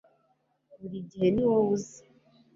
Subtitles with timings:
[0.79, 1.99] burigihe niwowe uza